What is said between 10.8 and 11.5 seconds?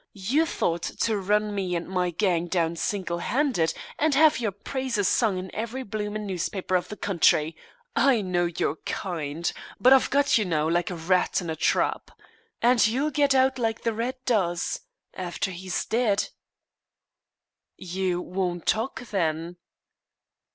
a rat